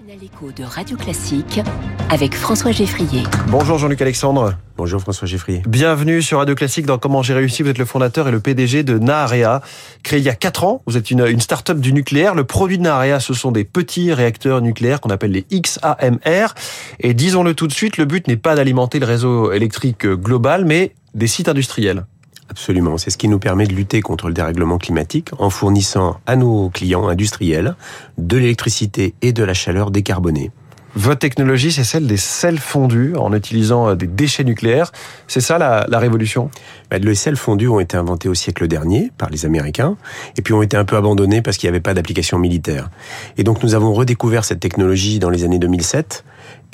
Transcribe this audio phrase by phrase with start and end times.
[0.00, 1.60] L'écho de Radio Classique
[2.08, 3.24] avec François Geffrier.
[3.48, 4.54] Bonjour Jean-Luc Alexandre.
[4.78, 5.62] Bonjour François Geffrier.
[5.68, 7.62] Bienvenue sur Radio Classique dans Comment j'ai réussi.
[7.62, 9.60] Vous êtes le fondateur et le PDG de Naarea,
[10.02, 10.82] créé il y a 4 ans.
[10.86, 12.34] Vous êtes une, une start-up du nucléaire.
[12.34, 16.54] Le produit de Naarea, ce sont des petits réacteurs nucléaires qu'on appelle les XAMR.
[17.00, 20.94] Et disons-le tout de suite, le but n'est pas d'alimenter le réseau électrique global, mais
[21.12, 22.06] des sites industriels.
[22.52, 26.36] Absolument, c'est ce qui nous permet de lutter contre le dérèglement climatique en fournissant à
[26.36, 27.76] nos clients industriels
[28.18, 30.50] de l'électricité et de la chaleur décarbonée.
[30.94, 34.92] Votre technologie, c'est celle des sels fondus en utilisant euh, des déchets nucléaires.
[35.26, 36.50] C'est ça la, la révolution?
[36.90, 39.96] Bah, Les sels fondus ont été inventés au siècle dernier par les Américains
[40.36, 42.90] et puis ont été un peu abandonnés parce qu'il n'y avait pas d'application militaire.
[43.38, 46.24] Et donc nous avons redécouvert cette technologie dans les années 2007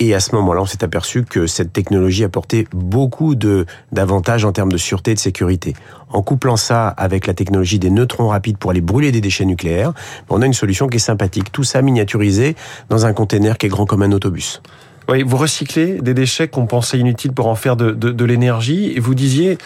[0.01, 4.53] et à ce moment-là, on s'est aperçu que cette technologie apportait beaucoup de d'avantages en
[4.53, 5.73] termes de sûreté et de sécurité.
[6.09, 9.93] En couplant ça avec la technologie des neutrons rapides pour aller brûler des déchets nucléaires,
[10.29, 11.51] on a une solution qui est sympathique.
[11.51, 12.55] Tout ça miniaturisé
[12.89, 14.61] dans un container qui est grand comme un autobus.
[15.07, 18.93] Oui, vous recyclez des déchets qu'on pensait inutiles pour en faire de, de, de l'énergie.
[18.95, 19.57] Et vous disiez,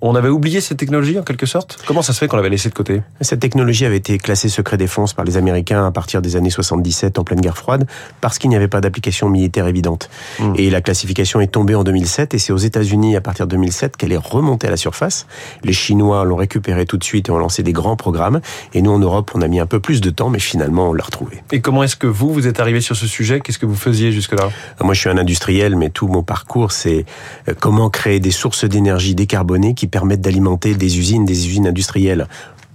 [0.00, 1.78] on avait oublié cette technologie en quelque sorte?
[1.86, 3.02] Comment ça se fait qu'on l'avait laissée de côté?
[3.20, 7.18] Cette technologie avait été classée secret défense par les Américains à partir des années 77
[7.18, 7.86] en pleine guerre froide
[8.20, 10.08] parce qu'il n'y avait pas d'application militaire évidente.
[10.38, 10.52] Mmh.
[10.56, 13.96] Et la classification est tombée en 2007 et c'est aux États-Unis à partir de 2007
[13.96, 15.26] qu'elle est remontée à la surface.
[15.64, 18.40] Les Chinois l'ont récupérée tout de suite et ont lancé des grands programmes.
[18.74, 20.92] Et nous en Europe, on a mis un peu plus de temps, mais finalement on
[20.92, 21.42] l'a retrouvée.
[21.52, 23.40] Et comment est-ce que vous, vous êtes arrivé sur ce sujet?
[23.40, 24.50] Qu'est-ce que vous faisiez jusque-là?
[24.80, 27.04] Moi je suis un industriel, mais tout mon parcours c'est
[27.48, 32.26] euh, comment créer des sources d'énergie décarbonées qui permettent d'alimenter des usines, des usines industrielles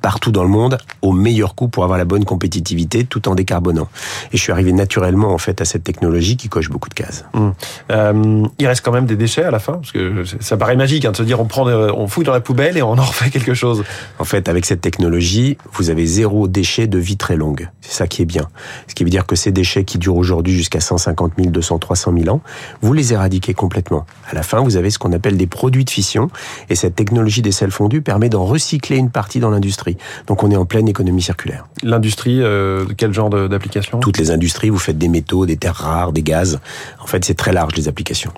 [0.01, 3.87] partout dans le monde au meilleur coût pour avoir la bonne compétitivité tout en décarbonant.
[4.31, 7.25] Et je suis arrivé naturellement en fait à cette technologie qui coche beaucoup de cases.
[7.33, 7.49] Mmh.
[7.91, 11.05] Euh, il reste quand même des déchets à la fin parce que ça paraît magique
[11.05, 13.29] hein, de se dire on prend, on fouille dans la poubelle et on en refait
[13.29, 13.83] quelque chose.
[14.19, 17.69] En fait, avec cette technologie, vous avez zéro déchet de vie très longue.
[17.81, 18.47] C'est ça qui est bien.
[18.87, 22.13] Ce qui veut dire que ces déchets qui durent aujourd'hui jusqu'à 150 000, 200, 300
[22.17, 22.41] 000 ans,
[22.81, 24.05] vous les éradiquez complètement.
[24.29, 26.29] À la fin, vous avez ce qu'on appelle des produits de fission
[26.69, 29.90] et cette technologie des sels fondus permet d'en recycler une partie dans l'industrie.
[30.27, 31.67] Donc on est en pleine économie circulaire.
[31.83, 33.99] L'industrie, euh, quel genre d'application?
[33.99, 36.59] Toutes les industries, vous faites des métaux, des terres rares, des gaz.
[36.99, 38.33] En fait, c'est très large les applications.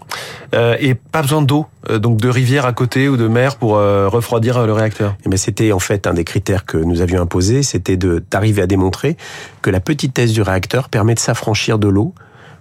[0.53, 3.77] Euh, et pas besoin d'eau, euh, donc de rivière à côté ou de mer pour
[3.77, 5.15] euh, refroidir le réacteur?
[5.25, 8.67] Eh ben c'était en fait un des critères que nous avions imposés, c'était d'arriver à
[8.67, 9.17] démontrer
[9.61, 12.13] que la petitesse du réacteur permet de s'affranchir de l'eau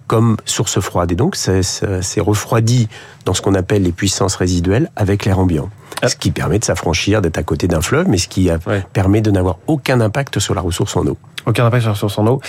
[0.07, 1.11] comme source froide.
[1.11, 2.87] Et donc, c'est refroidi
[3.25, 5.69] dans ce qu'on appelle les puissances résiduelles avec l'air ambiant.
[6.01, 6.09] Ah.
[6.09, 8.85] Ce qui permet de s'affranchir, d'être à côté d'un fleuve, mais ce qui ouais.
[8.91, 11.17] permet de n'avoir aucun impact sur la ressource en eau.
[11.45, 12.41] Aucun impact sur la ressource en eau.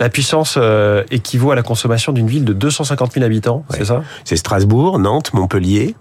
[0.00, 3.78] La puissance euh, équivaut à la consommation d'une ville de 250 000 habitants, ouais.
[3.78, 4.02] c'est ça?
[4.24, 5.94] C'est Strasbourg, Nantes, Montpellier.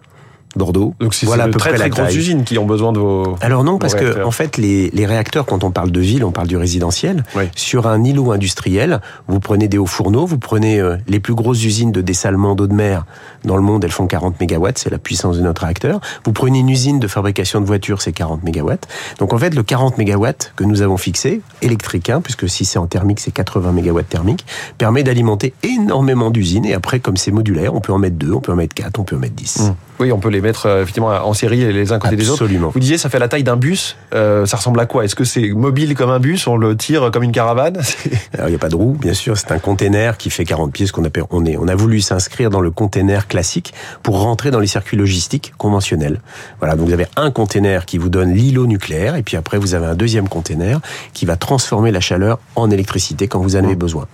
[0.55, 0.93] Bordeaux.
[0.99, 3.35] Donc c'est voilà très, très grosses usines qui ont besoin de vos.
[3.41, 6.31] Alors non, parce que en fait les, les, réacteurs, quand on parle de ville, on
[6.31, 7.23] parle du résidentiel.
[7.35, 7.43] Oui.
[7.55, 11.63] Sur un îlot industriel, vous prenez des hauts fourneaux, vous prenez euh, les plus grosses
[11.63, 13.05] usines de dessalement d'eau de mer
[13.43, 15.99] dans le monde, elles font 40 mégawatts, c'est la puissance de notre réacteur.
[16.25, 18.87] Vous prenez une usine de fabrication de voitures, c'est 40 mégawatts.
[19.19, 22.79] Donc en fait, le 40 mégawatts que nous avons fixé, électrique, hein, puisque si c'est
[22.79, 24.45] en thermique, c'est 80 mégawatts thermique,
[24.77, 26.65] permet d'alimenter énormément d'usines.
[26.65, 28.99] Et après, comme c'est modulaire, on peut en mettre deux, on peut en mettre quatre,
[28.99, 29.59] on peut en mettre dix.
[29.59, 29.75] Mmh.
[29.99, 32.47] Oui, on peut les mettre euh, effectivement en série les uns côté Absolument.
[32.47, 32.73] des autres.
[32.73, 33.95] Vous disiez, ça fait la taille d'un bus.
[34.13, 35.05] Euh, ça ressemble à quoi?
[35.05, 36.47] Est-ce que c'est mobile comme un bus?
[36.47, 37.77] On le tire comme une caravane?
[38.33, 39.37] Alors, il n'y a pas de roue, bien sûr.
[39.37, 41.23] C'est un container qui fait 40 pieds, ce qu'on appelle.
[41.29, 41.57] On est.
[41.57, 43.73] On a voulu s'inscrire dans le container classique
[44.03, 46.21] pour rentrer dans les circuits logistiques conventionnels.
[46.59, 46.75] Voilà.
[46.75, 49.85] Donc, vous avez un container qui vous donne l'îlot nucléaire, et puis après, vous avez
[49.85, 50.79] un deuxième container
[51.13, 53.79] qui va transformer la chaleur en électricité quand vous en avez mmh.
[53.79, 54.07] besoin.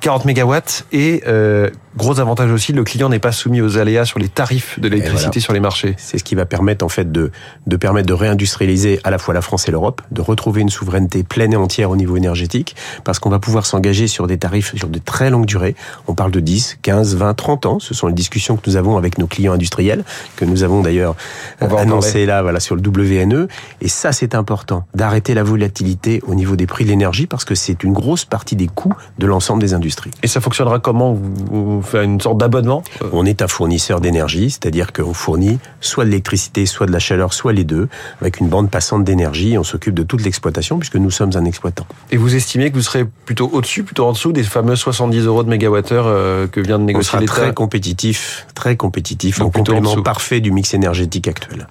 [0.00, 4.18] 40 mégawatts et euh, gros avantage aussi, le client n'est pas soumis aux aléas sur
[4.18, 5.40] les tarifs de l'électricité voilà.
[5.40, 5.94] sur les marchés.
[5.98, 7.30] C'est ce qui va permettre en fait de,
[7.66, 11.24] de permettre de réindustrialiser à la fois la France et l'Europe, de retrouver une souveraineté
[11.24, 14.88] pleine et entière au niveau énergétique, parce qu'on va pouvoir s'engager sur des tarifs sur
[14.88, 15.74] de très longues durées.
[16.06, 17.78] On parle de 10, 15, 20, 30 ans.
[17.80, 20.04] Ce sont les discussions que nous avons avec nos clients industriels,
[20.36, 21.16] que nous avons d'ailleurs
[21.60, 23.48] annoncé là, voilà, sur le WNE.
[23.80, 27.56] Et ça, c'est important, d'arrêter la volatilité au niveau des prix de l'énergie, parce que
[27.56, 30.12] c'est une grosse partie des coûts de l'ensemble des industries.
[30.22, 32.82] Et ça fonctionnera comment vous, faites une sorte d'abonnement?
[33.12, 37.32] On est un fournisseur d'énergie, c'est-à-dire qu'on fournit soit de l'électricité, soit de la chaleur,
[37.32, 37.88] soit les deux,
[38.20, 39.58] avec une bande passante d'énergie.
[39.58, 41.86] On s'occupe de toute l'exploitation puisque nous sommes un exploitant.
[42.10, 45.42] Et vous estimez que vous serez plutôt au-dessus, plutôt en dessous des fameux 70 euros
[45.42, 47.32] de mégawattheure euh, que vient de négocier l'État?
[47.32, 51.66] Très compétitif, très compétitif, Donc en complément parfait du mix énergétique actuel.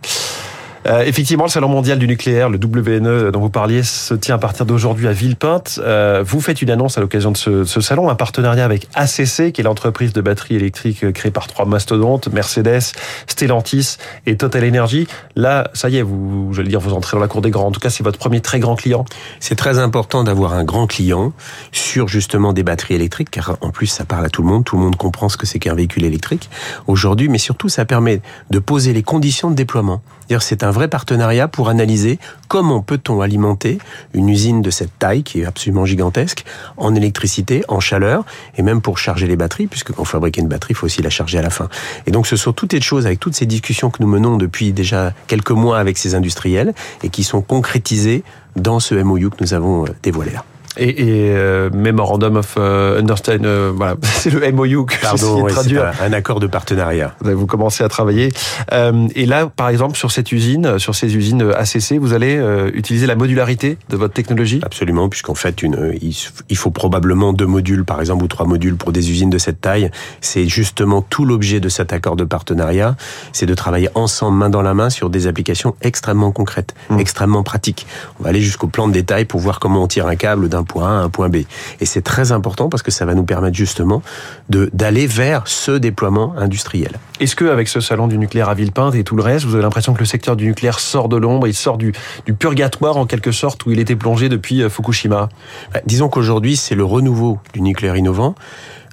[0.86, 4.38] Euh, effectivement, le Salon mondial du nucléaire, le WNE dont vous parliez, se tient à
[4.38, 5.80] partir d'aujourd'hui à Villepinte.
[5.84, 9.52] Euh, vous faites une annonce à l'occasion de ce, ce, salon, un partenariat avec ACC,
[9.52, 12.94] qui est l'entreprise de batteries électriques créée par trois mastodontes, Mercedes,
[13.28, 15.08] Stellantis et Total Energy.
[15.36, 17.68] Là, ça y est, vous, je dire, vous entrez dans la cour des grands.
[17.68, 19.06] En tout cas, c'est votre premier très grand client.
[19.40, 21.34] C'est très important d'avoir un grand client
[21.72, 24.64] sur justement des batteries électriques, car en plus, ça parle à tout le monde.
[24.64, 26.50] Tout le monde comprend ce que c'est qu'un véhicule électrique
[26.88, 30.02] aujourd'hui, mais surtout, ça permet de poser les conditions de déploiement.
[30.40, 33.80] C'est un vrai partenariat pour analyser comment peut-on alimenter
[34.14, 36.46] une usine de cette taille, qui est absolument gigantesque,
[36.78, 38.26] en électricité, en chaleur,
[38.58, 41.02] et même pour charger les batteries, puisque quand on fabrique une batterie, il faut aussi
[41.02, 41.68] la charger à la fin.
[42.06, 44.72] Et donc ce sont toutes les choses, avec toutes ces discussions que nous menons depuis
[44.72, 48.24] déjà quelques mois avec ces industriels, et qui sont concrétisées
[48.56, 50.44] dans ce MOU que nous avons euh, dévoilé là
[50.78, 55.52] et, et euh, Memorandum of euh, Understanding, euh, voilà, c'est le MOU que Pardon, oui,
[55.52, 55.92] traduire.
[56.02, 57.16] Un, un, accord de partenariat.
[57.22, 58.30] Vous commencez à travailler.
[58.72, 62.70] Euh, et là, par exemple, sur cette usine, sur ces usines ACC, vous allez euh,
[62.74, 64.60] utiliser la modularité de votre technologie?
[64.64, 68.92] Absolument, puisqu'en fait, une, il faut probablement deux modules, par exemple, ou trois modules pour
[68.92, 69.92] des usines de cette taille.
[70.22, 72.96] C'est justement tout l'objet de cet accord de partenariat,
[73.34, 77.00] c'est de travailler ensemble, main dans la main, sur des applications extrêmement concrètes, mmh.
[77.00, 77.88] extrêmement pratiques.
[78.20, 80.64] On va aller jusqu'au plan de détail pour voir comment on tire un câble d'un
[80.68, 81.38] point A à un point B.
[81.80, 84.02] Et c'est très important parce que ça va nous permettre justement
[84.50, 86.92] d'aller vers ce déploiement industriel.
[87.20, 89.64] Est-ce que avec ce salon du nucléaire à Villepinte et tout le reste, vous avez
[89.64, 91.94] l'impression que le secteur du nucléaire sort de l'ombre, il sort du,
[92.26, 95.30] du, purgatoire en quelque sorte où il était plongé depuis euh, Fukushima?
[95.74, 98.36] Bah, Disons qu'aujourd'hui c'est le renouveau du nucléaire innovant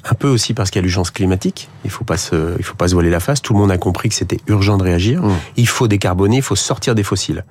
[0.05, 1.69] un peu aussi parce qu'il y a l'urgence climatique.
[1.85, 3.41] Il faut pas se, il faut pas se voiler la face.
[3.41, 5.23] Tout le monde a compris que c'était urgent de réagir.
[5.23, 5.33] Mmh.
[5.57, 7.45] Il faut décarboner, il faut sortir des fossiles.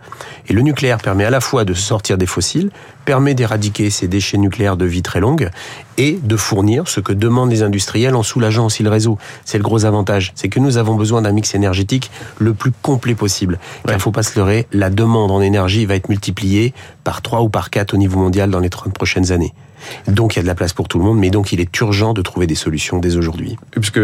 [0.48, 2.70] Et le nucléaire permet à la fois de sortir des fossiles,
[3.06, 5.50] permet d'éradiquer ces déchets nucléaires de vie très longue
[5.98, 9.18] et de fournir ce que demandent les industriels en soulageant aussi le réseau.
[9.46, 10.32] C'est le gros avantage.
[10.36, 13.60] C'est que nous avons besoin d'un mix énergétique le plus complet possible.
[13.88, 16.74] Il faut pas se leurrer, la demande en énergie va être multipliée
[17.04, 19.54] par 3 ou par 4 au niveau mondial dans les 30 prochaines années.
[20.08, 21.80] Donc il y a de la place pour tout le monde, mais donc il est
[21.80, 23.58] urgent de trouver des solutions dès aujourd'hui.
[23.72, 24.00] Puisque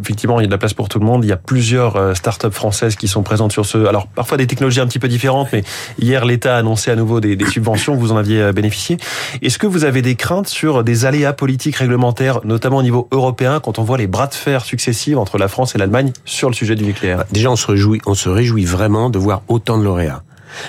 [0.00, 1.96] effectivement il y a de la place pour tout le monde, il y a plusieurs
[1.96, 3.86] euh, startups françaises qui sont présentes sur ce.
[3.86, 5.64] Alors parfois des technologies un petit peu différentes, mais
[5.98, 8.98] hier l'État a annoncé à nouveau des, des subventions, vous en aviez euh, bénéficié.
[9.42, 13.60] Est-ce que vous avez des craintes sur des aléas politiques réglementaires, notamment au niveau européen,
[13.60, 16.54] quand on voit les bras de fer successifs entre la France et l'Allemagne sur le
[16.54, 17.24] sujet du nucléaire?
[17.32, 20.22] Déjà on se réjouit, on se réjouit vraiment de voir autant de lauréats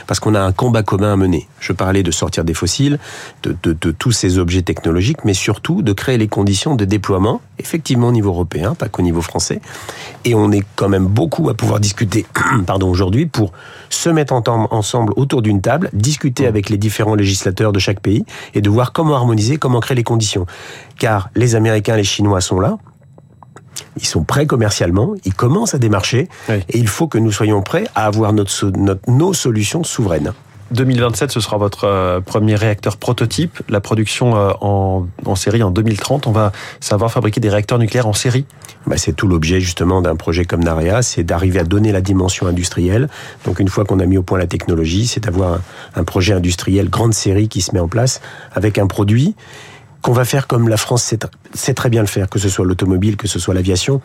[0.08, 1.48] parce qu'on a un combat commun à mener.
[1.60, 3.00] Je parlais de sortir des fossiles,
[3.44, 7.42] de, de, de, tous ces objets technologiques, mais surtout de créer les conditions de déploiement,
[7.60, 9.62] effectivement au niveau européen, pas qu'au niveau français.
[10.26, 12.26] Et on est quand même beaucoup à pouvoir discuter,
[12.66, 13.52] pardon, aujourd'hui pour
[13.90, 16.48] se mettre ensemble autour d'une table, discuter mmh.
[16.48, 20.04] avec les différents législateurs de chaque pays et de voir comment harmoniser, comment créer les
[20.04, 20.46] conditions.
[21.00, 22.78] Car les Américains, les Chinois sont là,
[23.98, 26.56] ils sont prêts commercialement, ils commencent à démarcher, oui.
[26.70, 30.34] et il faut que nous soyons prêts à avoir notre, notre, nos solutions souveraines.
[30.72, 33.62] 2027, ce sera votre euh, premier réacteur prototype.
[33.70, 38.08] La production euh, en, en, série en 2030, on va savoir fabriquer des réacteurs nucléaires
[38.08, 38.46] en série
[38.86, 42.48] bah, C'est tout l'objet justement d'un projet comme Naria, c'est d'arriver à donner la dimension
[42.48, 43.08] industrielle.
[43.46, 45.62] Donc une fois qu'on a mis au point la technologie, c'est d'avoir un,
[45.96, 48.22] un projet industriel grande série qui se met en place
[48.54, 49.36] avec un produit
[50.02, 51.14] qu'on va faire comme la France
[51.54, 54.02] sait, très bien le faire, que ce soit l'automobile, que ce soit l'aviation,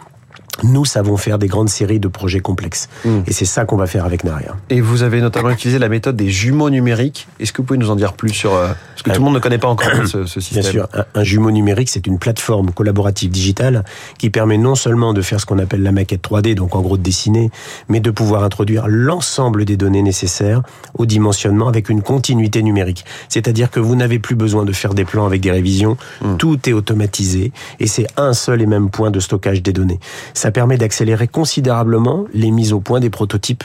[0.63, 2.89] nous savons faire des grandes séries de projets complexes.
[3.05, 3.21] Mmh.
[3.27, 4.55] Et c'est ça qu'on va faire avec Naria.
[4.71, 7.27] Et vous avez notamment utilisé la méthode des jumeaux numériques.
[7.41, 8.55] Est-ce que vous pouvez nous en dire plus sur...
[8.55, 10.63] Euh, parce que tout le monde ne connaît pas encore ce, ce système.
[10.63, 10.89] Bien sûr.
[10.93, 13.85] Un, un jumeau numérique, c'est une plateforme collaborative digitale
[14.19, 16.97] qui permet non seulement de faire ce qu'on appelle la maquette 3D, donc en gros
[16.97, 17.51] de dessiner,
[17.89, 20.63] mais de pouvoir introduire l'ensemble des données nécessaires
[20.99, 23.05] au dimensionnement avec une continuité numérique.
[23.29, 25.97] C'est-à-dire que vous n'avez plus besoin de faire des plans avec des révisions.
[26.21, 26.37] Mmh.
[26.37, 29.99] Tout est automatisé et c'est un seul et même point de stockage des données.
[30.43, 33.63] Ça permet d'accélérer considérablement les mises au point des prototypes.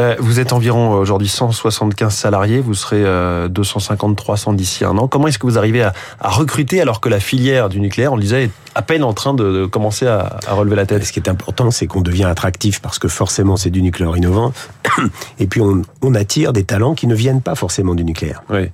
[0.00, 5.06] Euh, vous êtes environ aujourd'hui 175 salariés, vous serez euh, 250-300 d'ici un an.
[5.06, 8.16] Comment est-ce que vous arrivez à, à, recruter alors que la filière du nucléaire, on
[8.16, 11.04] le disait, est à peine en train de, de commencer à, à, relever la tête?
[11.04, 14.52] Ce qui est important, c'est qu'on devient attractif parce que forcément c'est du nucléaire innovant.
[15.38, 18.42] Et puis on, on, attire des talents qui ne viennent pas forcément du nucléaire.
[18.50, 18.70] Oui.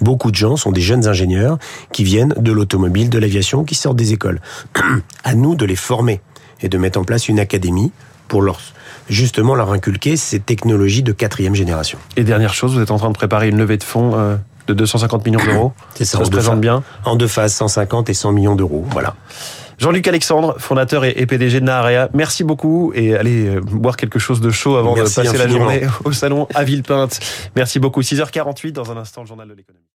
[0.00, 1.58] Beaucoup de gens sont des jeunes ingénieurs
[1.92, 4.40] qui viennent de l'automobile, de l'aviation, qui sortent des écoles.
[5.24, 6.20] à nous de les former
[6.60, 7.92] et de mettre en place une académie
[8.28, 8.58] pour leur
[9.08, 11.98] justement leur inculquer ces technologies de quatrième génération.
[12.16, 14.74] Et dernière chose, vous êtes en train de préparer une levée de fonds euh, de
[14.74, 15.72] 250 millions d'euros.
[15.94, 16.82] Ça, ça se présente bien.
[17.04, 18.84] En deux phases, 150 et 100 millions d'euros.
[18.90, 19.14] Voilà.
[19.78, 24.40] Jean-Luc Alexandre, fondateur et PDG de Naarea, merci beaucoup et allez euh, boire quelque chose
[24.40, 25.66] de chaud avant merci de passer infiniment.
[25.66, 27.20] la journée au salon à Villepinte.
[27.54, 28.00] Merci beaucoup.
[28.00, 29.86] 6h48 dans un instant le journal de l'économie.